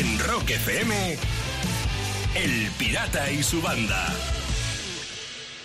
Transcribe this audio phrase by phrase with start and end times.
[0.00, 1.18] En Rock FM,
[2.34, 4.08] El Pirata y su banda.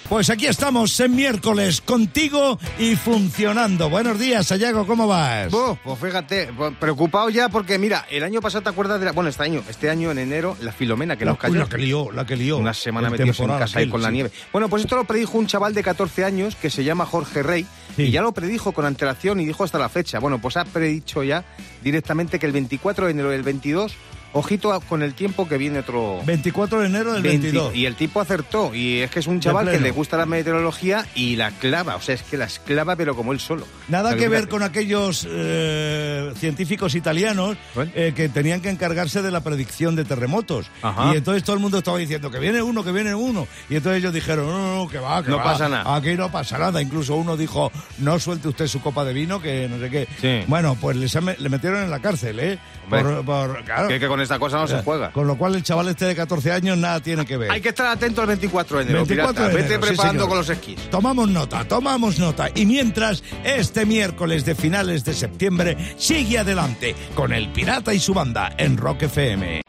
[0.10, 3.90] Pues aquí estamos en miércoles, contigo y funcionando.
[3.90, 5.50] Buenos días, Sayago, ¿cómo vas?
[5.50, 9.14] Buh, pues fíjate, pues preocupado ya porque mira, el año pasado te acuerdas de la,
[9.14, 11.56] bueno, este año, este año en enero, la Filomena que la, nos cayó.
[11.56, 12.58] La que lió, la que lió.
[12.58, 14.32] Una semana metidos en casa ahí con la nieve.
[14.52, 17.66] Bueno, pues esto lo predijo un chaval de 14 años que se llama Jorge Rey
[17.96, 18.04] Sí.
[18.04, 20.20] y ya lo predijo con antelación y dijo hasta la fecha.
[20.20, 21.46] Bueno, pues ha predicho ya
[21.82, 23.94] directamente que el 24 de enero del 22,
[24.38, 27.48] ojito a- con el tiempo que viene otro 24 de enero del 20.
[27.52, 27.76] 22.
[27.76, 28.76] Y el tipo acertó.
[28.76, 31.96] Y es que es un chaval que le gusta la meteorología y la clava.
[31.96, 33.66] O sea, es que la esclava, pero como él solo.
[33.88, 37.58] Nada que ver con aquellos eh, científicos italianos
[37.96, 40.70] eh, que tenían que encargarse de la predicción de terremotos.
[40.82, 41.14] Ajá.
[41.14, 43.48] Y entonces todo el mundo estaba diciendo que viene uno, que viene uno.
[43.70, 45.44] Y entonces ellos dijeron, no, no, no, que va, que No va.
[45.44, 45.96] pasa nada.
[45.96, 46.82] Aquí no pasa nada.
[46.82, 50.08] Incluso uno dijo, no suelte usted su copa de vino, que no sé qué.
[50.20, 50.46] Sí.
[50.48, 52.60] Bueno, pues les le metieron en la cárcel, ¿eh?
[52.84, 53.88] Hombre, Por- por- claro.
[53.88, 55.12] Que, que con esta cosa no se juega.
[55.12, 57.52] Con lo cual el chaval este de 14 años nada tiene que ver.
[57.52, 59.48] Hay que estar atento al 24 de enero, 24 pirata.
[59.50, 60.90] de Vete enero, preparando con los esquís.
[60.90, 62.50] Tomamos nota, tomamos nota.
[62.54, 68.14] Y mientras, este miércoles de finales de septiembre sigue adelante con El Pirata y su
[68.14, 69.62] banda en Rock FM.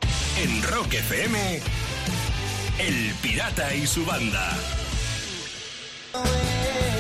[0.43, 1.61] En Rock FM,
[2.79, 4.51] El Pirata y su banda.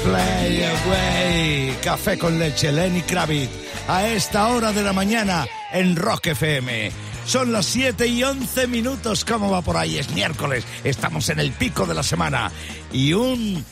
[0.04, 1.76] Play away.
[1.82, 3.50] Café con leche, Lenny Kravitz.
[3.88, 6.90] A esta hora de la mañana en Rock FM.
[7.26, 9.24] Son las 7 y 11 minutos.
[9.24, 9.98] ¿Cómo va por ahí?
[9.98, 10.64] Es miércoles.
[10.84, 12.52] Estamos en el pico de la semana.
[12.92, 13.64] Y un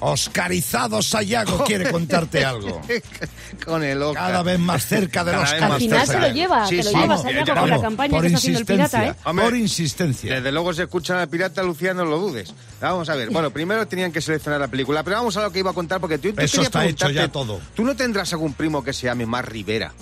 [0.00, 2.80] Oscarizado Sayago quiere contarte algo.
[3.64, 4.26] con el Oscar.
[4.30, 5.60] Cada vez más cerca Oscar.
[5.60, 6.96] más Al final se lo lleva, Sí, te lo sí.
[6.96, 9.14] allá ya con la campaña por que está haciendo el pirata, ¿eh?
[9.24, 10.34] Hombre, por insistencia.
[10.34, 12.52] Desde luego se escucha al pirata Lucía, no lo dudes.
[12.80, 13.30] Vamos a ver.
[13.30, 16.00] Bueno, primero tenían que seleccionar la película, pero vamos a lo que iba a contar
[16.00, 17.60] porque tú, tú Eso está hecho ya todo.
[17.74, 19.92] ¿Tú no tendrás algún primo que se llame Mar Rivera?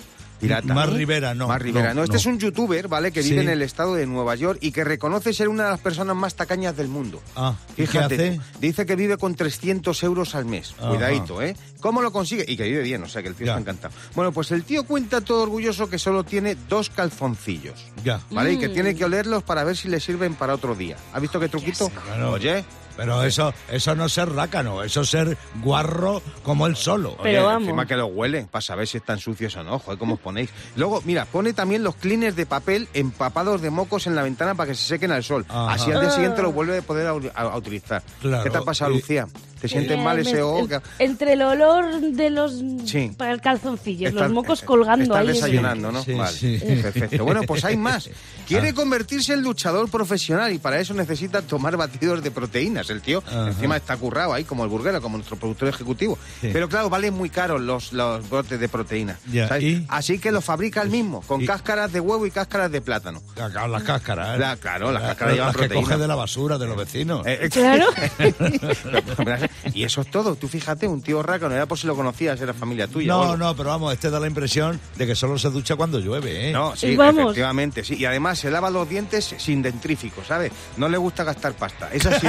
[0.41, 0.73] Pirata.
[0.73, 2.03] Mar Rivera, no, Mar Rivera, no, no.
[2.03, 2.19] Este no.
[2.19, 3.11] es un youtuber, ¿vale?
[3.11, 3.29] Que Sí.
[3.29, 6.15] vive en el estado de Nueva York y que reconoce ser una de las personas
[6.15, 7.21] más tacañas del mundo.
[7.35, 8.41] Ah, ¿y qué Fíjate, hace?
[8.59, 10.73] dice que vive con 300 euros al mes.
[10.79, 10.89] Ajá.
[10.89, 11.55] Cuidadito, ¿eh?
[11.79, 12.43] ¿Cómo lo consigue?
[12.47, 13.51] Y que vive bien, o sea, que el tío Ya.
[13.53, 13.93] está encantado.
[14.15, 17.85] Bueno, pues el tío cuenta todo orgulloso que solo tiene dos calzoncillos.
[18.03, 18.19] Ya.
[18.31, 18.53] ¿Vale?
[18.53, 18.73] Y que Mm.
[18.73, 20.97] tiene que olerlos para ver si le sirven para otro día.
[21.13, 21.89] ¿Has visto qué truquito?
[22.05, 22.31] Claro.
[22.31, 22.63] Oye,
[22.97, 27.17] Pero eso, eso no es ser rácano, eso es ser guarro como él solo.
[27.23, 27.61] Pero oye, vamos.
[27.63, 30.49] encima que los huele, para saber si están sucios o no, joder, cómo os ponéis.
[30.75, 34.69] Luego, mira, pone también los cleaners de papel empapados de mocos en la ventana para
[34.69, 35.45] que se sequen al sol.
[35.49, 35.73] Ajá.
[35.73, 36.13] Así al día Ah.
[36.13, 38.01] siguiente los vuelve a poder a, a- a utilizar.
[38.21, 39.27] Claro, ¿Qué te ha pasado, y- Lucía?
[39.61, 40.67] ¿Te sientes Eh, mal me- ese ojo?
[40.67, 42.53] el- Entre el olor de los
[42.85, 43.11] Sí.
[43.15, 45.27] para el calzoncillo, los mocos colgando estás ahí.
[45.27, 46.03] desayunando, ¿no?
[46.03, 46.59] Sí, vale, sí.
[46.81, 47.23] perfecto.
[47.23, 48.09] Bueno, pues hay más.
[48.47, 48.73] Quiere Ah.
[48.73, 52.89] convertirse en luchador profesional y para eso necesita tomar batidos de proteínas.
[52.89, 53.49] El tío Ajá.
[53.49, 56.17] encima está currado ahí como el burguero, como nuestro productor ejecutivo.
[56.41, 56.49] Sí.
[56.51, 59.19] Pero claro, valen muy caros los, los brotes de proteína.
[59.31, 59.63] Ya, ¿sabes?
[59.63, 59.85] ¿y?
[59.89, 63.21] Así que los fabrica él mismo, con y- cáscaras de huevo y cáscaras de plátano.
[63.35, 64.39] Claro, Las cáscaras, ¿eh?
[64.39, 65.87] La- claro, las cáscaras llevan Las que proteína.
[65.87, 67.25] coge de la basura de los vecinos.
[67.27, 67.85] Eh, eh, Claro.
[69.73, 70.35] y eso es todo.
[70.35, 73.07] Tú fíjate, un tío rácano, era por si lo conocías, era familia tuya.
[73.13, 76.49] no, no, pero vamos, este da la impresión de que solo se ducha cuando llueve,
[76.49, 76.51] ¿eh?
[76.51, 77.23] No, sí, Vamos.
[77.23, 77.95] efectivamente, sí.
[77.97, 80.51] Y además se lava los dientes sin dentrífico, ¿sabes?
[80.77, 81.89] No le gusta gastar pasta.
[81.91, 82.27] Es así.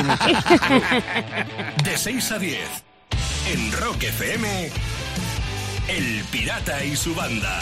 [1.85, 2.59] De 6 a 10,
[3.53, 4.71] en Rock FM,
[5.89, 7.61] El Pirata y su banda.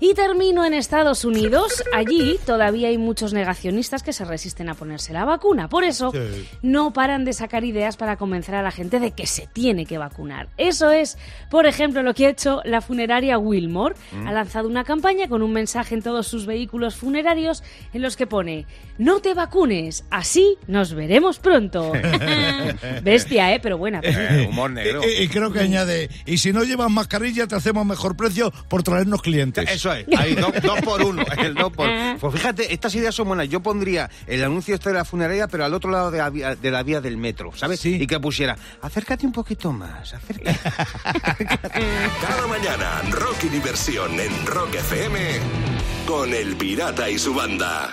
[0.00, 1.82] Y termino en Estados Unidos.
[1.94, 5.68] Allí todavía hay muchos negacionistas que se resisten a ponerse la vacuna.
[5.68, 6.48] Por eso Sí.
[6.62, 9.98] no paran de sacar ideas para convencer a la gente de que se tiene que
[9.98, 10.48] vacunar.
[10.58, 11.16] Eso es,
[11.50, 13.94] por ejemplo, lo que ha hecho la funeraria Wilmore.
[14.12, 14.26] Mm.
[14.28, 17.62] Ha lanzado una campaña con un mensaje en todos sus vehículos funerarios
[17.92, 18.66] en los que pone
[18.98, 21.92] no te vacunes, así nos veremos pronto.
[23.02, 23.60] Bestia, ¿eh?
[23.62, 24.00] Pero buena.
[24.02, 25.02] Eh, humor negro.
[25.04, 28.82] Y, y creo que añade, y si no llevas mascarilla te hacemos mejor precio por
[28.82, 29.68] traernos clientes.
[29.70, 31.22] Eso es, hay dos, dos por uno.
[31.38, 31.88] El dos por...
[32.18, 33.48] Pues fíjate, estas ideas son buenas.
[33.48, 36.54] Yo pondría el anuncio este de la funeraria, pero al otro lado de la vía,
[36.54, 37.80] de la vía del metro, ¿sabes?
[37.80, 37.96] Sí.
[38.00, 40.58] Y que pusiera, acércate un poquito más, acércate.
[42.20, 47.90] Cada mañana, rock y diversión en Rock FM con El Pirata y su banda.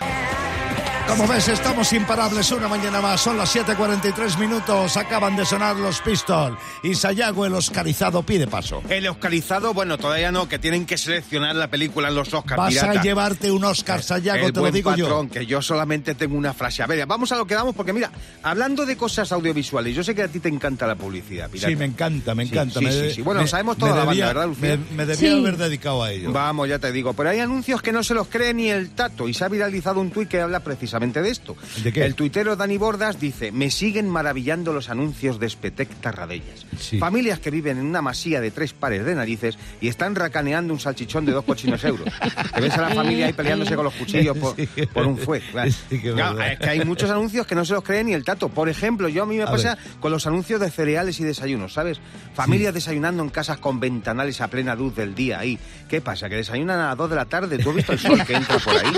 [1.05, 3.19] Como ves, estamos imparables una mañana más.
[3.19, 4.95] Son las 7.43 minutos.
[4.95, 6.57] Acaban de sonar los Pistols.
[6.81, 8.81] Y Sayago, el oscarizado, pide paso.
[8.87, 12.57] El oscarizado, bueno, todavía no, que tienen que seleccionar la película en los Oscars.
[12.57, 13.01] Vas pirata.
[13.01, 15.33] a llevarte un Oscar, Sayago, el te lo buen digo patrón, yo.
[15.33, 16.83] que yo solamente tengo una frase.
[16.83, 18.09] A ver, vamos a lo que vamos, porque mira,
[18.41, 21.67] hablando de cosas audiovisuales, yo sé que a ti te encanta la publicidad, pirata.
[21.69, 22.79] Sí, me encanta, me encanta.
[22.79, 23.21] sí, Me- sí, sí.
[23.21, 24.77] Bueno, me- sabemos toda la banda, ¿verdad, Lucía?
[24.77, 25.37] Me, me debía Sí.
[25.37, 26.31] haber dedicado a ello.
[26.31, 27.11] Vamos, ya te digo.
[27.11, 29.27] Pero hay anuncios que no se los cree ni el tato.
[29.27, 31.55] Y se ha viralizado un tuit que habla precisamente de esto.
[31.83, 32.03] ¿De qué?
[32.05, 36.65] El tuitero Dani Bordas dice, me siguen maravillando los anuncios de Spetec Tarradellas.
[36.79, 36.97] Sí.
[36.99, 40.79] Familias que viven en una masía de tres pares de narices y están racaneando un
[40.79, 42.07] salchichón de dos cochinos euros.
[42.53, 45.43] Que ves a la familia ahí peleándose con los cuchillos por, un fuet.
[45.89, 48.49] Sí, Claro, es que hay muchos anuncios que no se los cree ni el tato.
[48.49, 49.93] Por ejemplo, yo a mí me A pasa ver.
[49.99, 51.99] con los anuncios de cereales y desayunos, ¿sabes?
[52.33, 55.57] Familias desayunando en casas con ventanales a plena luz del día ahí.
[55.89, 56.29] ¿Qué pasa?
[56.29, 57.57] ¿Que desayunan a las 2 de la tarde?
[57.59, 58.91] ¿Tú has visto el sol que entra por ahí?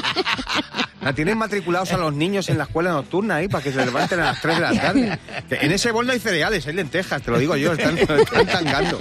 [1.02, 4.20] La tienen matriculados a los niños en la escuela nocturna ahí para que se levanten
[4.22, 5.20] a las 3 de la tarde.
[5.52, 8.98] En ese bol no hay cereales, hay lentejas, te lo digo yo, están, están tangando.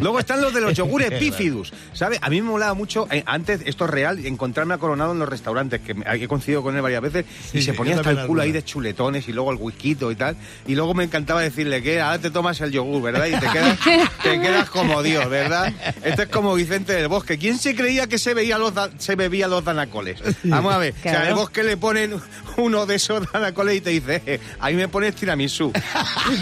[0.00, 2.18] Luego están los de los yogures bífidus, ¿sabes?
[2.22, 5.28] A mí me molaba mucho, eh, antes, esto es real, encontrarme a Coronado en los
[5.28, 8.00] restaurantes, que me- he coincidido con él varias veces, y Sí, se sí, ponía yo
[8.00, 8.60] hasta el también culo ahí alguna.
[8.60, 10.36] de chuletones y luego el whisky y tal.
[10.66, 13.26] Y luego me encantaba decirle que ahora te tomas el yogur, ¿verdad?
[13.26, 13.78] Y te quedas,
[14.22, 15.72] te quedas como Dios, ¿verdad?
[16.04, 17.38] Esto es como Vicente del Bosque.
[17.38, 20.20] ¿Quién se creía que se, veía los da- se bebía los danacoles?
[20.44, 20.94] Vamos a ver.
[20.94, 21.26] Si Claro.
[21.28, 22.14] al Bosque le ponen
[22.56, 25.72] uno de esos danacoles y te dice, eh, ahí me pones tiramisú.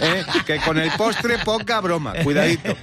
[0.03, 0.25] ¿eh?
[0.47, 2.77] Que con el postre poca broma, cuidadito.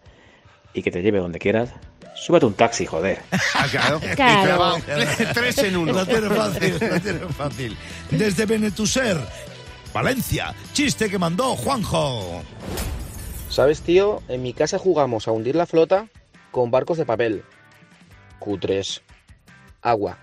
[0.74, 1.70] y que te lleve donde quieras,
[2.14, 3.20] súbete a un taxi, joder.
[3.54, 4.00] Ah, claro.
[4.00, 4.42] Claro.
[4.42, 4.76] Y clavado.
[5.34, 5.92] Tres en uno.
[5.92, 7.76] Lo tiene fácil, lo tiene fácil.
[8.10, 9.18] Desde Benetuser,
[9.94, 12.42] Valencia, chiste que mandó Juanjo.
[13.48, 14.22] ¿Sabes, tío?
[14.28, 16.06] En mi casa jugamos a hundir la flota
[16.50, 17.42] con barcos de papel.
[18.46, 19.02] Cutres.
[19.82, 20.16] Agua.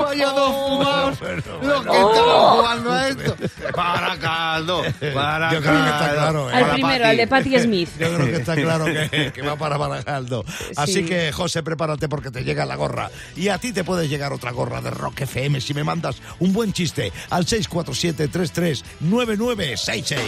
[0.00, 3.36] Vaya dos fumados los que estaban jugando a esto.
[3.74, 6.14] Para caldo, para Yo creo que está caldo.
[6.14, 6.54] claro, ¿eh?
[6.54, 7.88] Al Para primero, al de Patti Smith.
[7.98, 10.44] Yo creo que está claro que, que va para Baracaldo.
[10.76, 11.04] Así Sí.
[11.04, 13.10] que, José, prepárate porque te llega la gorra.
[13.34, 16.52] Y a ti te puede llegar otra gorra de Rock FM si me mandas un
[16.52, 20.18] buen chiste al 647-339966.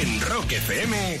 [0.00, 1.20] En Rock FM.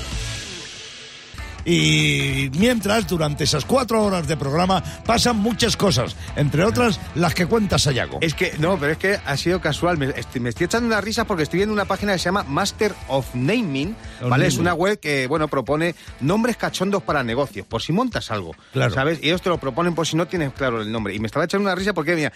[1.65, 7.45] Y mientras, durante esas cuatro horas de programa, pasan muchas cosas, entre otras las que
[7.45, 8.17] cuenta Sayago.
[8.21, 9.97] Es que, no, pero es que ha sido casual.
[9.97, 12.43] Me estoy, me estoy echando una risa porque estoy viendo una página que se llama
[12.43, 13.95] Master of Naming,
[14.27, 14.47] ¿vale?
[14.47, 18.93] Es una web que, bueno, propone nombres cachondos para negocios, por si montas algo, Claro.
[18.93, 19.19] ¿sabes?
[19.21, 21.13] Y ellos te lo proponen por si no tienes claro el nombre.
[21.13, 22.31] Y me estaba echando una risa porque, mira,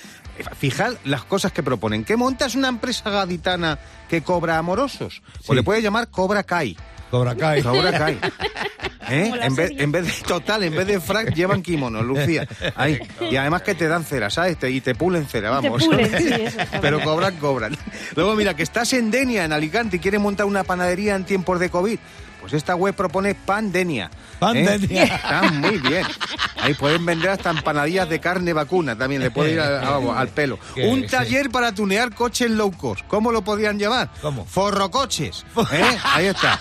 [0.57, 2.03] fijad las cosas que proponen.
[2.03, 3.79] ¿Qué montas una empresa gaditana
[4.09, 5.21] que cobra amorosos?
[5.33, 5.55] Pues Sí.
[5.55, 6.77] le puedes llamar Cobra Kai.
[7.11, 7.61] Cobra Kai.
[7.63, 8.19] Cobra Kai.
[9.09, 9.31] ¿Eh?
[9.41, 12.47] En, vez, en vez de total, en vez de frac llevan kimono, Lucía.
[13.29, 14.57] Y además que te dan cera, ¿sabes?
[14.57, 15.83] Te- y te pulen cera, te vamos.
[15.85, 17.77] pulen, sí, eso está Pero cobran, cobran.
[18.15, 21.59] Luego mira, que estás en Denia, en Alicante, y quieres montar una panadería en tiempos
[21.59, 21.99] de COVID.
[22.45, 24.11] Pues esta web propone Pandenia.
[24.37, 25.03] Pandenia.
[25.03, 25.11] ¿Eh?
[25.15, 26.05] Está muy bien.
[26.57, 30.59] Ahí pueden vender hasta empanadillas de carne vacuna también, le puede ir al pelo.
[30.77, 33.03] Un taller para tunear coches low cost.
[33.07, 34.11] ¿Cómo lo podrían llamar?
[34.21, 34.45] ¿Cómo?
[34.45, 35.43] Forrocoches.
[35.71, 35.97] ¿Eh?
[36.03, 36.59] Ahí está.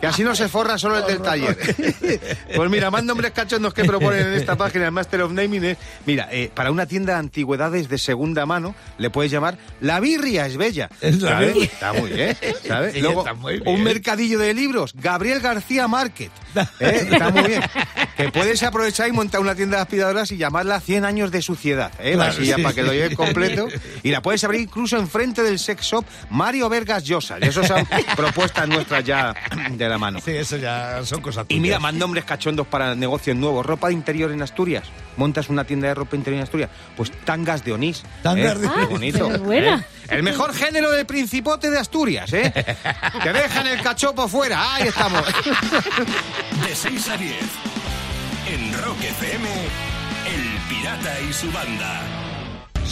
[0.00, 1.58] Que así no se forra solo el del taller.
[2.56, 5.78] Pues mira, más nombres cachondos que proponen en esta página, el Master of Naming es,
[6.06, 10.46] mira, eh, para una tienda de antigüedades de segunda mano, le puedes llamar La Birria
[10.46, 10.88] es Bella.
[11.00, 11.42] Es la.
[11.42, 12.94] Está muy bien, ¿sabes?
[12.94, 13.68] Sí, Luego, está muy bien.
[13.68, 16.30] un mercadillo de libros, Gabriel García Market.
[16.80, 17.08] ¿eh?
[17.10, 17.62] Está muy bien.
[18.16, 21.90] Que puedes aprovechar y montar una tienda de aspiradoras y llamarla 100 años de suciedad,
[21.98, 22.12] ¿eh?
[22.12, 23.68] Claro, Así ya sí, para que lo lleves completo.
[24.02, 27.38] Y la puedes abrir incluso enfrente del sex shop Mario Vergas Llosa.
[27.40, 27.84] Y eso son
[28.16, 29.34] propuestas nuestras ya
[29.70, 30.20] de la mano.
[30.22, 31.80] Sí, eso ya son cosas Y mira, tuyas.
[31.80, 33.64] más nombres cachondos para negocios nuevos.
[33.64, 34.84] Ropa de interior en Asturias.
[35.16, 36.70] Montas una tienda de ropa interior en Asturias.
[36.96, 38.02] Pues tangas de Onís.
[38.22, 38.58] Tangas ¿eh?
[38.60, 38.88] de Qué Onís.
[38.90, 39.28] bonito.
[39.30, 39.76] Ah, es buena.
[39.78, 39.84] ¿eh?
[40.08, 42.52] El mejor género del principote de Asturias, ¿eh?
[43.22, 44.74] que dejan el cachopo fuera.
[44.74, 45.22] Ahí estamos.
[46.66, 47.34] De 6 a 10.
[48.50, 49.48] En Rock FM.
[50.26, 52.00] El Pirata y su banda.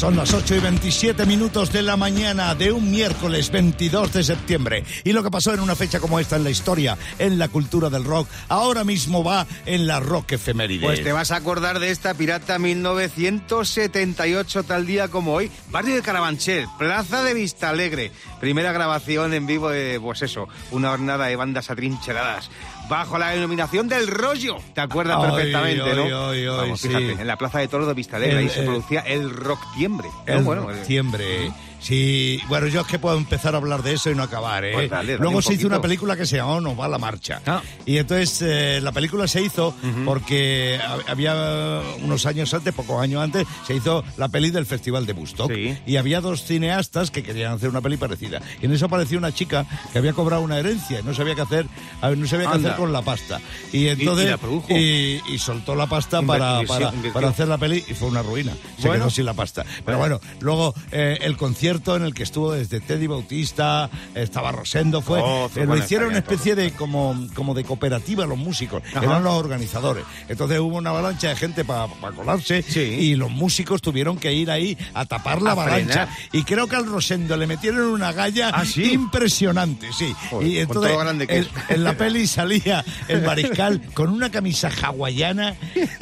[0.00, 4.82] Son las 8 y 27 minutos de la mañana de un miércoles 22 de septiembre.
[5.04, 7.90] Y lo que pasó en una fecha como esta en la historia, en la cultura
[7.90, 10.86] del rock, ahora mismo va en la rock efeméride.
[10.86, 15.50] Pues te vas a acordar de esta pirata 1978, tal día como hoy.
[15.70, 18.10] Barrio de Carabanchel, Plaza de Vista Alegre.
[18.40, 22.48] Primera grabación en vivo de, pues eso, una jornada de bandas atrincheradas.
[22.90, 24.56] Bajo la denominación del rollo.
[24.74, 26.30] ¿Te acuerdas perfectamente, no?
[26.30, 26.88] ay, Vamos, sí.
[26.88, 29.30] fíjate, en la Plaza de Toros de Vista Alegre, El- ahí se el- producía el
[29.30, 30.08] rock tiembre.
[30.26, 31.52] El bueno, eh, septiembre.
[31.80, 34.72] Sí, bueno, yo es que puedo empezar a hablar de eso y no acabar, ¿eh?
[34.72, 37.40] Pues dale, dale Luego se hizo una película que se llamó Nos va la marcha.
[37.46, 37.62] Ah.
[37.86, 43.22] Y entonces eh, la película se hizo porque ha- había unos años antes, pocos años
[43.22, 45.50] antes, se hizo la peli del Festival de Bustock.
[45.52, 45.76] Sí.
[45.86, 48.40] Y había dos cineastas que querían hacer una peli parecida.
[48.60, 51.40] Y en eso apareció una chica que había cobrado una herencia y no sabía qué
[51.42, 51.66] hacer,
[52.02, 52.68] no sabía qué Anda.
[52.70, 53.40] hacer con la pasta.
[53.72, 54.66] Y entonces y la produjo.
[54.70, 58.52] y- y soltó la pasta para, para, para hacer la peli y fue una ruina.
[58.78, 59.04] Se Bueno.
[59.04, 59.64] quedó sin la pasta.
[59.84, 65.00] Pero bueno, luego eh, el concierto en el que estuvo desde Teddy Bautista, estaba Rosendo,
[65.02, 65.20] fue.
[65.22, 69.04] Oh, fue eh, lo hicieron una especie de como, como de cooperativa los músicos, Ajá.
[69.04, 70.04] eran los organizadores.
[70.28, 72.80] Entonces hubo una avalancha de gente para colarse Sí.
[72.80, 76.06] y los músicos tuvieron que ir ahí a tapar la A avalancha.
[76.06, 76.08] frenar.
[76.32, 78.92] Y creo que al Rosendo le metieron una galla ¿Ah, sí?
[78.92, 80.12] impresionante, sí.
[80.30, 84.30] Joder, y entonces todo grande que en, en la peli salía el mariscal con una
[84.30, 85.54] camisa hawaiana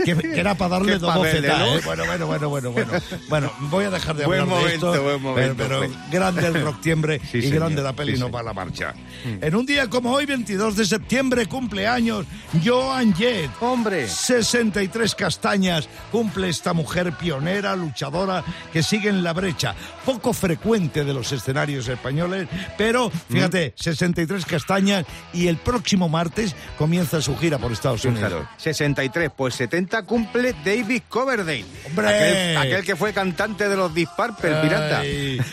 [0.04, 1.68] que, que era para darle dos bofetadas.
[1.78, 1.80] ¿eh?
[1.84, 2.92] Bueno, bueno, bueno, bueno, bueno.
[3.28, 5.04] Bueno, voy a dejar de Buen hablar de momento, esto.
[5.04, 8.26] buen momento, pero, grande el rock tiembre Sí, y señor, grande la peli sí, no
[8.26, 8.36] señor.
[8.36, 8.94] va a la marcha.
[9.24, 12.26] En un día como hoy, 22 de septiembre, cumpleaños
[12.64, 13.50] Joan Jett.
[13.60, 14.08] Hombre.
[14.08, 19.74] 63 castañas cumple esta mujer pionera, luchadora, que sigue en la brecha.
[20.04, 27.20] Poco frecuente de los escenarios españoles, pero fíjate, 63 castañas y el próximo martes comienza
[27.20, 28.46] su gira por Estados Unidos.
[28.58, 31.64] 63, pues 70 cumple David Coverdale.
[31.86, 32.08] ¡Hombre!
[32.08, 35.02] Aquel, aquel que fue cantante de los Deep Purple, pirata.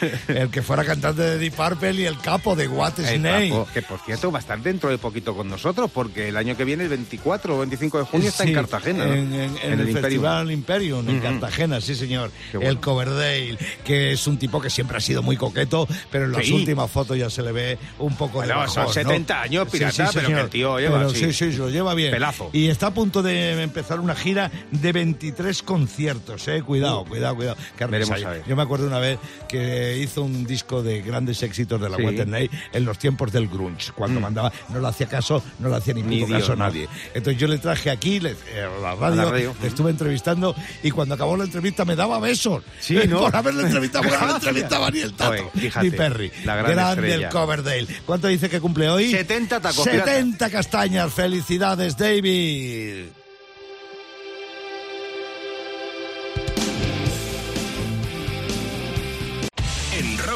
[0.27, 3.49] El que fuera cantante de Deep Purple y el capo de What El Snake.
[3.49, 6.55] capo, que por cierto va a estar dentro de poquito con nosotros, porque el año
[6.57, 9.05] que viene, el 24 o 25 de junio, está Sí, en Cartagena.
[9.05, 9.13] ¿no?
[9.13, 10.01] En, en- en el, Imperium.
[10.01, 11.19] Festival Imperium, en.
[11.19, 12.31] Cartagena, sí señor.
[12.53, 12.69] Bueno.
[12.69, 16.45] El Coverdale, que es un tipo que siempre ha sido muy coqueto, pero en las
[16.45, 16.53] Sí.
[16.53, 18.93] últimas fotos ya se le ve un poco de Bueno, bajón, son ¿no?
[18.93, 21.19] 70 años, pirata, pero que el tío lleva Pero así.
[21.25, 22.11] Sí, sí, se lo lleva bien.
[22.11, 22.49] Pelazo.
[22.53, 26.61] Y está a punto de empezar una gira de 23 conciertos, eh.
[26.63, 27.57] Cuidado, cuidado, cuidado.
[27.77, 28.43] Qué Veremos a ver.
[28.47, 32.03] Yo me acuerdo una vez que hizo un disco de grandes éxitos de la Sí.
[32.03, 32.05] Mm.
[32.05, 35.93] Whitney en los tiempos del grunge, cuando mandaba, no le hacía caso, no le hacía
[35.93, 36.87] ni Ni Dios, caso a nadie.
[37.13, 39.55] Entonces yo le traje aquí le- eh, a la radio, A la radio.
[39.61, 42.63] le estuve entrevistando y cuando acabó la entrevista me daba besos.
[42.79, 43.19] Sí, ¿no?
[43.25, 46.31] Por haberle entrevistado, porque no entrevistaba ni el tato, Oye, fíjate, ni Perry.
[46.43, 47.27] la gran Grande estrella.
[47.27, 47.87] el Coverdale.
[48.05, 49.11] ¿Cuánto dice que cumple hoy?
[49.11, 51.13] 70 tacos, 70 castañas.
[51.13, 53.05] Felicidades, David.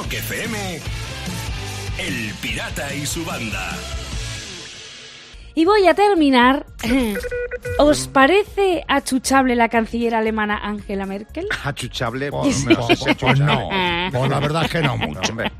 [0.09, 0.79] Rock FM,
[1.99, 3.77] El Pirata y su banda.
[5.53, 6.65] Y voy a terminar.
[7.79, 11.47] ¿Os parece achuchable la canciller alemana Angela Merkel?
[11.63, 12.31] Achuchable.
[12.31, 13.69] Pues, pues, pues, pues, no,
[14.11, 15.31] pues la verdad es que no mucho.
[15.31, 15.51] hombre.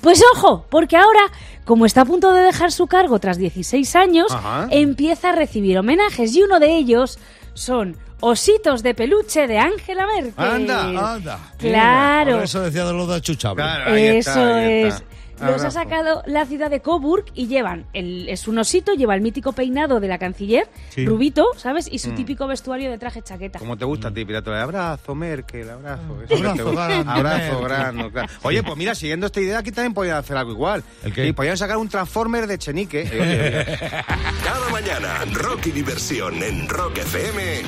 [0.00, 1.20] Pues ojo, porque ahora,
[1.66, 4.68] como está a punto de dejar su cargo tras 16 años, Ajá.
[4.70, 7.18] empieza a recibir homenajes y uno de ellos
[7.52, 10.32] son ositos de peluche de Angela Merkel.
[10.44, 11.38] Anda, Anda.
[11.58, 12.36] Claro.
[12.36, 13.62] Por eso decía de lo de achuchable.
[13.62, 14.94] Claro, ahí Eso está, ahí es.
[14.94, 15.06] está.
[15.50, 19.22] Los ha sacado la ciudad de Coburg y llevan, el, es un osito, lleva el
[19.22, 21.04] mítico peinado de la canciller, Sí.
[21.04, 21.88] rubito, ¿sabes?
[21.90, 22.14] Y su Mm.
[22.14, 23.58] típico vestuario de traje chaqueta.
[23.58, 24.62] Como te gusta a ti, pirata.
[24.62, 26.02] Abrazo, Merkel, abrazo.
[26.06, 26.34] Ah.
[26.36, 27.62] Abrazo, grande, Abrazo, Merkel.
[27.64, 28.28] grande, claro.
[28.42, 30.84] Oye, pues mira, siguiendo esta idea, aquí también podían hacer algo igual.
[31.02, 31.26] ¿El qué?
[31.26, 33.00] Y podían sacar un Transformer de Chenique.
[33.00, 34.04] Eh, oye, oye.
[34.44, 37.62] Cada mañana, rock y diversión en Rock FM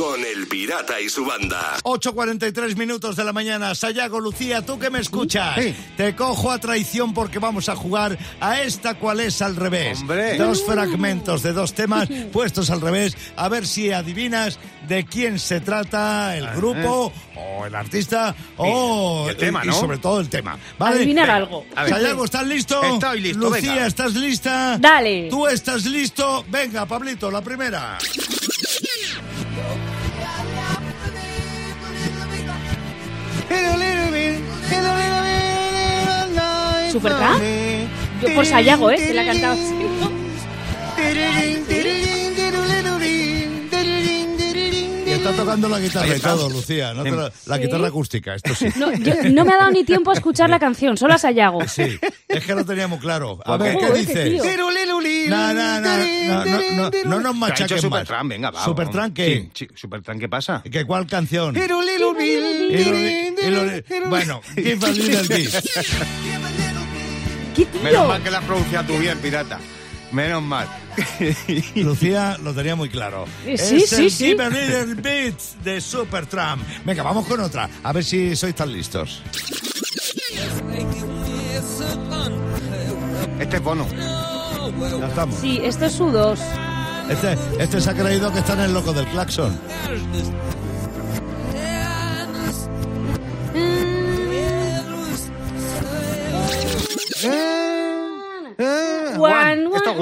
[0.00, 1.76] con El Pirata y su banda.
[1.82, 3.74] 8.43 minutos de la mañana.
[3.74, 5.56] Sayago, Lucía, tú que me escuchas.
[5.56, 5.76] Sí.
[5.98, 10.00] Te cojo a traición porque vamos a jugar a esta cual es al revés.
[10.00, 10.38] Hombre.
[10.38, 13.14] Dos fragmentos de dos temas puestos al revés.
[13.36, 19.30] A ver si adivinas de quién se trata el grupo o el artista o y
[19.32, 19.74] el tema, y ¿no?
[19.74, 20.58] sobre todo el tema.
[20.78, 20.96] ¿Vale?
[20.96, 21.36] Adivinar Venga.
[21.36, 21.66] algo.
[21.74, 22.82] Sayago, ¿estás listo?
[22.82, 23.86] Estoy listo, Lucía, venga.
[23.86, 24.78] ¿estás lista?
[24.78, 25.28] Dale.
[25.28, 26.42] ¿Tú estás listo?
[26.48, 27.98] Venga, Pablito, la primera.
[36.90, 37.42] ¿Supertramp?
[38.20, 38.96] Yo por Sayago, ¿eh?
[38.96, 39.74] Que la cantaba así,
[45.30, 46.92] está tocando la guitarra y todo, Lucía.
[46.94, 47.62] no te la, la Sí.
[47.62, 48.66] guitarra acústica, esto sí.
[48.76, 51.66] No, yo- no me ha dado ni tiempo a escuchar la canción, solo a Sayago.
[51.68, 53.38] Sí, es que lo teníamos claro.
[53.44, 54.30] A ver, ¿qué qué dices?
[54.30, 54.44] tío.
[55.28, 57.80] No, no, no, no, no, no, no nos machaquen más.
[57.82, 58.64] Supertramp, venga, va.
[58.64, 59.50] ¿Supertramp qué?
[59.74, 60.62] Supertramp, ¿qué pasa?
[60.70, 61.54] ¿Qué, ¿Cuál canción?
[64.08, 65.56] Bueno, give a little kiss.
[67.54, 67.82] ¡Qué tío!
[67.82, 69.58] Menos mal que la has pronunciado tú bien, pirata.
[70.12, 70.68] Menos mal.
[71.74, 73.26] Lucía lo tenía muy claro.
[73.44, 74.26] Sí, es sí, el sí.
[74.26, 76.62] Give a Little Beats de Supertramp.
[76.84, 77.68] Venga, vamos con otra.
[77.82, 79.22] A ver si sois tan listos.
[83.38, 83.86] Este es bono.
[84.98, 85.36] Ya estamos.
[85.40, 86.38] Sí, esto es U2.
[87.08, 89.58] Este, este se ha creído que está en el loco del claxon.
[97.22, 97.59] Eh,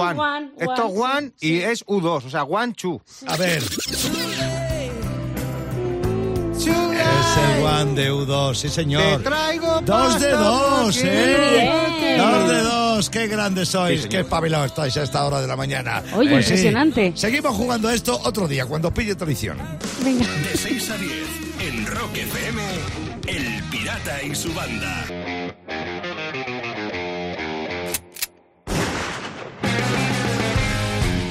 [0.00, 0.46] One, Esto es one, one.
[0.46, 3.00] one, Esto es one, one y es U2, o sea, one, two.
[3.26, 3.62] A ver.
[3.62, 4.08] Es
[6.66, 9.22] el One de U2, sí Te señor.
[9.22, 11.36] traigo Dos de dos, ¿eh?
[12.00, 12.18] Bien.
[12.18, 15.56] Dos de dos, qué grandes sois, Sí, qué espabilados estáis a esta hora de la
[15.56, 16.02] mañana.
[16.14, 16.52] Oye, Pues sí.
[16.52, 17.12] impresionante.
[17.14, 19.58] Seguimos jugando esto otro día, cuando pille tradición.
[20.02, 20.26] Venga.
[20.26, 21.12] De 6 a 10
[21.60, 22.62] en Rock FM,
[23.26, 25.04] El Pirata y su banda.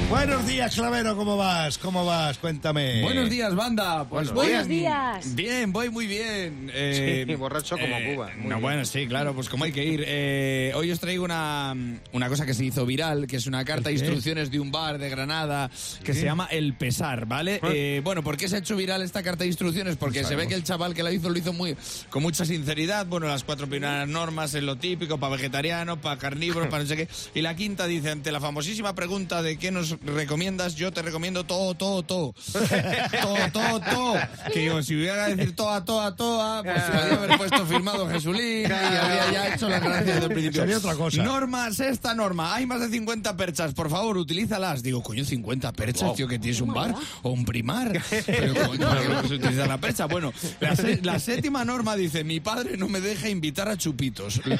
[0.10, 1.78] Buenos días, Clavero, ¿cómo vas?
[1.78, 2.38] ¿Cómo vas?
[2.38, 3.02] Cuéntame.
[3.02, 4.06] Buenos días, banda.
[4.08, 5.36] Pues Buenos voy días.
[5.36, 6.72] Bien, voy muy bien.
[6.74, 8.30] Eh, Sí, borracho como Cuba.
[8.38, 8.62] Muy no, bien.
[8.62, 10.06] bueno, sí, claro, pues como hay que ir.
[10.08, 11.76] Eh, hoy os traigo una,
[12.14, 14.98] una cosa que se hizo viral, que es una carta de instrucciones de un bar
[14.98, 15.70] de Granada
[16.06, 17.60] que se llama El Pesar, ¿vale?
[17.64, 19.98] Eh, bueno, ¿por qué se ha hecho viral esta carta de instrucciones?
[19.98, 21.76] Porque se ve que el chaval que la hizo lo hizo muy
[22.10, 23.06] con mucha sinceridad.
[23.08, 26.96] Bueno, las cuatro primeras normas es lo típico, para vegetarianos, para carnívoros, para no sé
[26.96, 27.10] qué.
[27.36, 31.44] Y la quinta dice, ante la famosísima pregunta de qué nos recomiendas, yo te recomiendo
[31.44, 32.34] todo, todo, todo.
[33.22, 34.16] todo, todo, todo.
[34.54, 38.10] Que digo, si hubiera que decir toda, toda, toda, pues se podría haber puesto firmado
[38.10, 40.62] Jesulín y habría ya hecho la gracia desde el principio.
[40.62, 41.24] Sería otra cosa.
[41.24, 42.56] Norma, sexta norma.
[42.56, 44.84] Hay más de 50 perchas, por favor, utilízalas.
[44.84, 48.02] Digo, coño, 50 perchas, tío, que tienes un bar o un primar.
[48.26, 50.06] Pero, coño, ¿para qué no se utiliza la percha?
[50.06, 54.42] Bueno, la, la séptima norma dice, mi padre no me deja invitar a chupitos.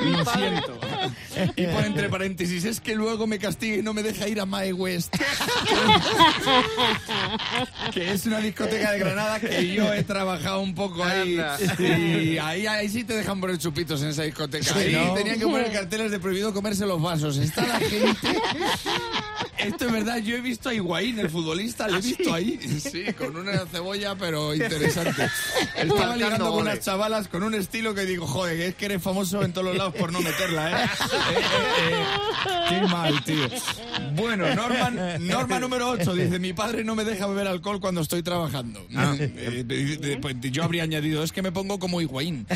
[0.00, 0.78] Lo siento.
[1.56, 4.72] Y pone entre paréntesis, es que luego me castiga no me deja ir a My
[4.72, 5.14] West.
[7.92, 11.40] que es una discoteca de Granada que yo he trabajado un poco ahí.
[11.78, 14.74] Y ahí, ahí sí te dejan poner chupitos en esa discoteca.
[14.74, 15.14] ahí ¿no?
[15.14, 17.36] tenían que poner carteles de prohibido comerse los vasos.
[17.38, 18.40] Está la gente.
[19.58, 22.58] Esto es verdad, yo he visto a Higuaín, el futbolista, lo he visto ahí.
[22.80, 25.28] Sí, con una cebolla, pero interesante.
[25.76, 29.42] Estaba ligando con unas chavalas con un estilo que digo, joder, es que eres famoso
[29.42, 30.88] en todos los lados por no meterla, ¿eh?
[31.28, 32.04] Eh, eh,
[32.46, 33.48] eh, Qué mal, tío.
[34.14, 38.22] Bueno, norma, norma número 8 dice, mi padre no me deja beber alcohol cuando estoy
[38.22, 38.84] trabajando.
[38.90, 42.46] Eh, de- de- pues yo habría añadido, es que me pongo como Higuaín.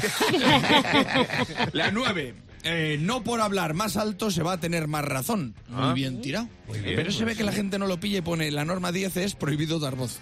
[1.72, 2.34] La 9.
[3.00, 5.54] no por hablar más alto se va a tener más razón.
[5.68, 6.48] Muy bien tirado.
[6.70, 9.34] Pero se ve que la gente no lo pilla y pone la norma 10 es
[9.34, 10.20] prohibido dar voces.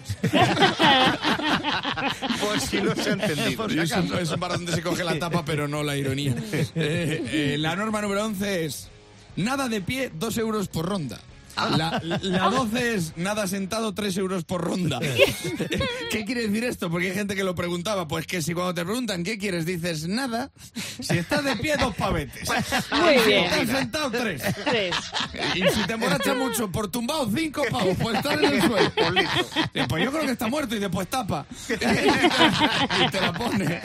[2.39, 3.67] Pues sí lo he entendido.
[3.69, 3.91] Y es,
[4.31, 6.35] un, bar donde se coge la tapa, pero no la ironía.
[6.75, 8.89] Eh, eh, la norma número 11 es
[9.35, 11.19] nada de pie, 2 euros por ronda.
[11.55, 14.99] La, la 12 es nada sentado, 3 euros por ronda.
[16.11, 16.89] ¿Qué quiere decir esto?
[16.89, 18.07] Porque hay gente que lo preguntaba.
[18.07, 20.51] Pues que si cuando te preguntan qué quieres, dices nada.
[20.99, 22.47] Si estás de pie, dos pavetes.
[22.91, 23.43] Muy Si bien.
[23.45, 24.41] estás sentado, tres.
[24.65, 24.95] Tres.
[25.55, 28.91] Y si te emborrachas mucho por tumbado, cinco pavos por estar en el suelo.
[29.73, 31.45] Eh, Pues yo creo que está muerto y después tapa.
[31.69, 33.81] y te la pone.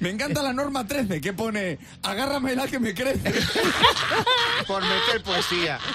[0.00, 3.32] Me encanta la norma 13 que pone agárrame la que me crece.
[4.66, 5.78] Por meter poesía.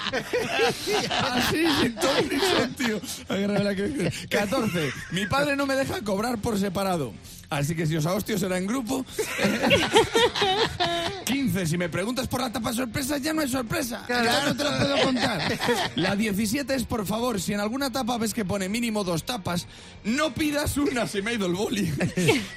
[1.32, 3.00] Así, sin ton ni son, tío.
[3.28, 4.28] Agárrame la que me crece.
[4.28, 4.92] 14.
[5.12, 7.12] Mi padre no me deja cobrar por separado.
[7.50, 9.04] Así que si os ahostio será en grupo.
[11.24, 11.66] 15.
[11.66, 14.04] Si me preguntas por la tapa sorpresa, ya no hay sorpresa.
[14.08, 15.58] Ya no te lo puedo contar.
[15.96, 19.66] La 17 es, por favor, si en alguna tapa ves que pone mínimo dos tapas,
[20.04, 21.06] no pidas una.
[21.06, 21.92] Se me ha ido el boli.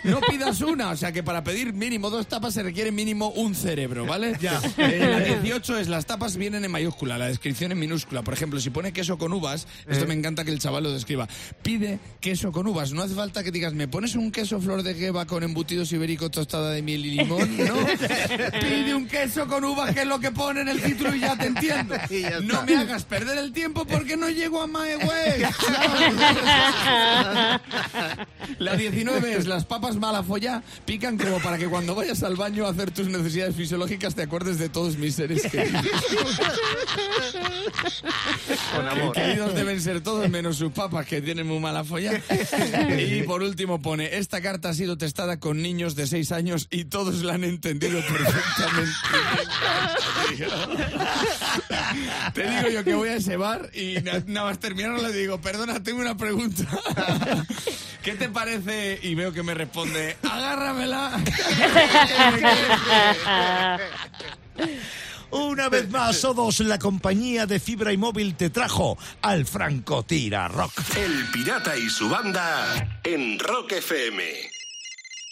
[0.04, 0.90] No pidas una.
[0.90, 4.38] O sea que para pedir mínimo dos tapas se requiere mínimo un cerebro, ¿vale?
[4.40, 4.62] Ya.
[4.78, 8.22] la 18 es las tapas vienen en mayúscula, la descripción en minúscula.
[8.22, 11.28] Por ejemplo, si pone queso con uvas, esto me encanta que el chaval lo describa.
[11.62, 12.92] Pide queso con uvas.
[12.92, 16.32] No hace falta que digas, ¿me pones un queso flor de Geva con embutidos ibéricos
[16.32, 17.76] tostada de miel y limón, ¿no?
[18.62, 21.38] Pide un queso con uvas, que es lo que pone en el título y ya
[21.38, 21.96] te entiendo.
[22.10, 25.44] Ya No me hagas perder el tiempo porque no llego a My Way.
[28.60, 32.70] La 19 es las papas malafollá pican como para que cuando vayas al baño a
[32.70, 35.82] hacer tus necesidades fisiológicas te acuerdes de todos mis seres queridos.
[38.76, 39.14] Con amor.
[39.14, 42.22] Queridos deben ser todos menos sus papas que tienen muy mala folla.
[42.98, 46.86] Y por último pone, esta carta ha sido testada con niños de 6 años y
[46.86, 48.92] todos la han entendido perfectamente.
[52.34, 55.40] Te digo yo que voy a ese bar y na- nada más terminar le digo,
[55.40, 56.64] perdona, tengo una pregunta.
[58.04, 59.00] ¿Qué te parece?
[59.04, 61.22] Y veo que me responde, agárramela.
[65.30, 70.74] Una vez más, todos la compañía de fibra y móvil te trajo al Francotira Rock.
[70.96, 74.24] El pirata y su banda en Rock FM.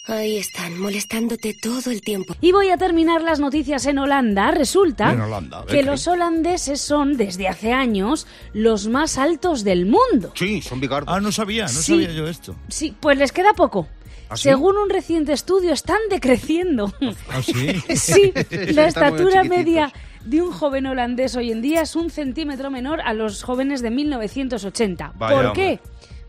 [0.04, 2.34] Ahí están, molestándote todo el tiempo.
[2.40, 4.50] Y voy a terminar las noticias en Holanda.
[4.50, 10.32] Resulta En Holanda, que los holandeses son, desde hace años, los más altos del mundo.
[10.34, 11.14] Sí, son bigardos.
[11.14, 11.92] Ah, no sabía, no Sí.
[12.02, 12.56] sabía yo esto.
[12.68, 13.86] Sí, pues les queda poco.
[14.28, 14.44] ¿Ah, sí?
[14.48, 16.92] Según un reciente estudio, están decreciendo.
[17.30, 17.80] ¿Ah, sí?
[17.96, 18.32] Sí,
[18.72, 19.92] la estatura media
[20.24, 23.92] de un joven holandés hoy en día es un centímetro menor a los jóvenes de
[23.92, 25.12] 1980.
[25.14, 25.62] Vaya, ¿Por hombre.
[25.80, 25.80] qué?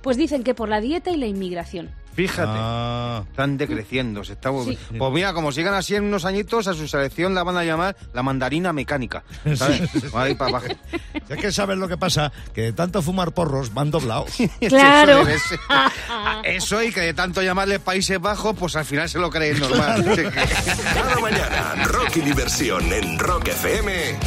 [0.04, 1.90] Pues dicen que por la dieta y la inmigración.
[2.16, 2.52] Fíjate.
[2.54, 4.24] Ah, Están decreciendo.
[4.24, 4.50] Se está...
[4.64, 4.78] Sí.
[4.98, 7.96] Pues mira, como sigan así en unos añitos, a su selección la van a llamar
[8.14, 9.24] la mandarina mecánica.
[9.56, 9.82] ¿Sabes?
[10.14, 10.68] Ahí para abajo.
[11.30, 14.32] es que sabes lo que pasa, que de tanto fumar porros van doblados.
[14.74, 15.24] Claro.
[16.44, 20.04] Eso, y que de tanto llamarle Países Bajos, pues al final se lo creen normal.
[20.94, 24.18] Cada mañana, rock y diversión en Rock FM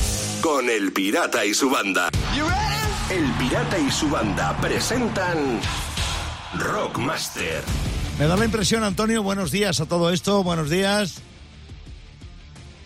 [0.40, 2.10] con El Pirata y su banda.
[3.10, 5.60] El Pirata y su banda presentan
[6.58, 7.62] Rockmaster.
[8.18, 11.20] Me da la impresión, Antonio, buenos días a todo esto, buenos días.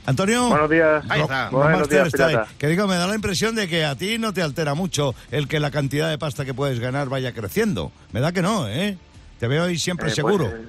[0.07, 0.49] Antonio.
[0.49, 1.05] Buenos días.
[1.09, 1.45] Ahí está.
[1.51, 2.37] Rock Buenos Master días, está ahí.
[2.59, 5.47] Que digo, me da la impresión de que a ti no te altera mucho el
[5.47, 7.93] que la cantidad de pasta que puedes ganar vaya creciendo.
[8.13, 8.97] Me da que no, ¿eh?
[9.39, 10.51] Te veo ahí siempre Eh, seguro.
[10.51, 10.69] Pues, eh,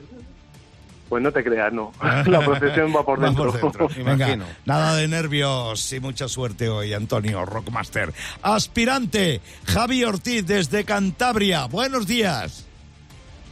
[1.09, 1.91] pues no te creas, no.
[2.25, 3.51] La procesión va por Va dentro.
[3.97, 4.45] Venga, Imagino.
[4.65, 8.13] nada de nervios y mucha suerte hoy, Antonio Rockmaster.
[8.43, 11.65] Aspirante, Javi Ortiz desde Cantabria.
[11.65, 12.65] Buenos días.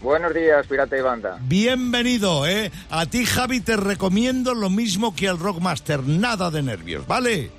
[0.01, 1.37] Buenos días, Pirata y Banda.
[1.41, 2.71] Bienvenido, ¿eh?
[2.89, 6.03] A ti, Javi, te recomiendo lo mismo que al Rockmaster.
[6.07, 7.51] Nada de nervios, ¿vale?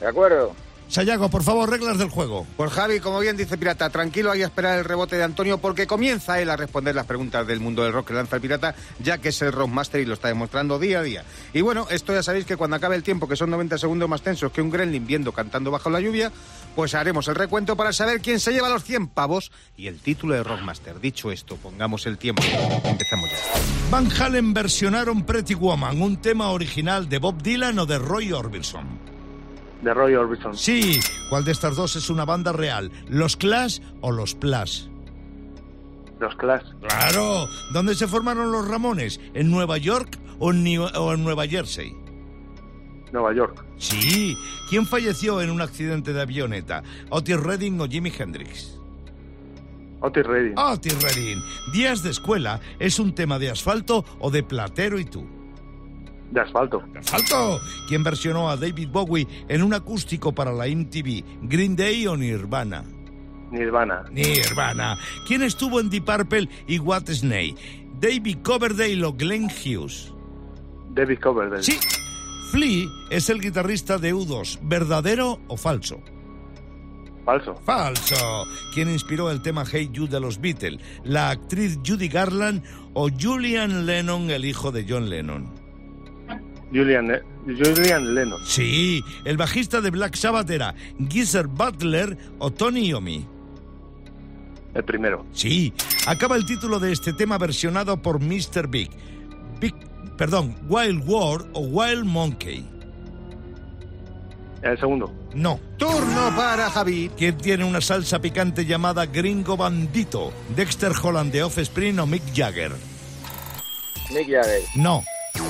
[0.00, 0.52] ¿De acuerdo?
[0.92, 2.46] Sayago, por favor, reglas del juego.
[2.54, 5.86] Pues Javi, como bien dice Pirata, tranquilo hay a esperar el rebote de Antonio porque
[5.86, 9.16] comienza él a responder las preguntas del mundo del rock que lanza el Pirata, ya
[9.16, 11.24] que es el Rockmaster y lo está demostrando día a día.
[11.54, 14.20] Y bueno, esto ya sabéis que cuando acabe el tiempo, que son 90 segundos más
[14.20, 16.30] tensos que un gremlin viendo cantando bajo la lluvia,
[16.76, 20.34] pues haremos el recuento para saber quién se lleva los 100 pavos y el título
[20.34, 21.00] de Rockmaster.
[21.00, 22.42] Dicho esto, pongamos el tiempo.
[22.84, 23.38] Empezamos ya.
[23.90, 29.01] Van Halen versionaron Pretty Woman, un tema original de Bob Dylan o de Roy Orbison.
[29.82, 30.56] De Roy Orbison.
[30.56, 32.90] Sí, ¿cuál de estas dos es una banda real?
[33.08, 34.88] ¿Los Clash o los Plus?
[36.20, 36.62] Los Clash.
[36.88, 37.46] Claro.
[37.72, 39.20] ¿Dónde se formaron los Ramones?
[39.34, 41.96] ¿En Nueva York o en, New- o en Nueva Jersey?
[43.12, 43.64] Nueva York.
[43.76, 44.36] Sí.
[44.70, 46.82] ¿Quién falleció en un accidente de avioneta?
[47.10, 48.78] ¿Otis Redding o Jimi Hendrix?
[50.00, 50.56] Otis Redding.
[50.58, 51.38] Otis Redding.
[51.72, 55.26] Días de escuela es un tema de asfalto o de Platero y tú.
[56.32, 56.82] De asfalto.
[56.96, 57.60] ¡Asfalto!
[57.88, 61.42] ¿Quién versionó a David Bowie en un acústico para la MTV?
[61.42, 62.82] ¿Green Day o Nirvana?
[63.50, 64.04] Nirvana.
[64.10, 64.96] Nirvana.
[65.26, 67.54] ¿Quién estuvo en Deep Purple y What Snake?
[68.00, 70.10] ¿David Coverdale o Glenn Hughes?
[70.94, 71.62] David Coverdale.
[71.62, 71.78] Sí.
[72.50, 74.58] Flea es el guitarrista de U2.
[74.62, 76.00] ¿Verdadero o falso?
[77.26, 77.54] Falso.
[77.66, 78.44] Falso.
[78.74, 80.80] ¿Quién inspiró el tema Hey You de los Beatles?
[81.04, 82.64] ¿La actriz Judy Garland
[82.94, 85.61] o Julian Lennon, el hijo de John Lennon?
[86.72, 88.40] Julian, eh, Julian Lennon.
[88.44, 90.74] Sí, el bajista de Black Sabbath era
[91.08, 93.26] Geezer Butler o Tony Iommi.
[94.74, 95.26] El primero.
[95.32, 95.72] Sí,
[96.06, 98.68] acaba el título de este tema versionado por Mr.
[98.68, 98.90] Big.
[99.60, 99.74] Big,
[100.16, 102.66] perdón, Wild World o Wild Monkey.
[104.62, 105.12] El segundo.
[105.34, 105.58] No.
[105.76, 107.10] Turno para Javi.
[107.18, 110.32] ¿Quién tiene una salsa picante llamada Gringo Bandito?
[110.54, 112.72] Dexter Holland de Offspring o Mick Jagger.
[114.14, 114.62] Mick Jagger.
[114.76, 115.02] No.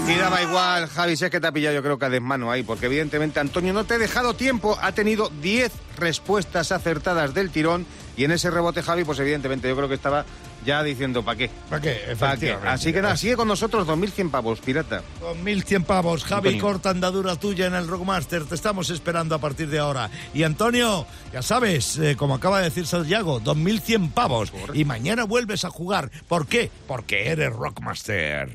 [0.08, 2.62] Y daba igual, Javi, sé que te ha pillado yo creo que a desmano ahí,
[2.62, 7.86] porque evidentemente Antonio no te ha dejado tiempo, ha tenido 10 respuestas acertadas del tirón
[8.16, 10.24] y en ese rebote Javi, pues evidentemente yo creo que estaba
[10.66, 11.50] ya diciendo, ¿para qué?
[11.70, 11.90] ¿Para qué?
[11.90, 12.12] ¿Para qué?
[12.12, 12.68] Efectivamente.
[12.68, 15.02] Así que nada, sigue con nosotros 2.100 pavos, pirata.
[15.20, 16.24] 2.100 pavos.
[16.24, 16.62] Javi, Antonio.
[16.62, 18.44] corta andadura tuya en el Rockmaster.
[18.44, 20.10] Te estamos esperando a partir de ahora.
[20.34, 24.52] Y Antonio, ya sabes, eh, como acaba de decir Santiago, 2.100 pavos.
[24.74, 26.10] Y mañana vuelves a jugar.
[26.28, 26.70] ¿Por qué?
[26.86, 28.54] Porque eres Rockmaster.